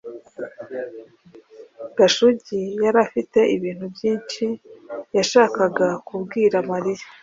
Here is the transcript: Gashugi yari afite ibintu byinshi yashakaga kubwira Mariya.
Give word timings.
Gashugi 1.97 2.59
yari 2.83 2.99
afite 3.05 3.39
ibintu 3.55 3.85
byinshi 3.93 4.43
yashakaga 5.17 5.87
kubwira 6.07 6.57
Mariya. 6.69 7.05